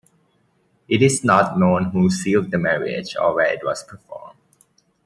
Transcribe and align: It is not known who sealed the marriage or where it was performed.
It 0.87 1.03
is 1.03 1.23
not 1.23 1.59
known 1.59 1.91
who 1.91 2.09
sealed 2.09 2.49
the 2.49 2.57
marriage 2.57 3.15
or 3.21 3.35
where 3.35 3.53
it 3.53 3.63
was 3.63 3.83
performed. 3.83 4.39